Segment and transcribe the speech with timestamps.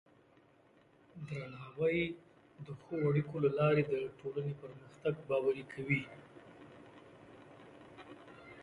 [1.27, 1.99] درناوی
[2.65, 6.01] د ښو اړیکو له لارې د ټولنې پرمختګ یقیني کوي.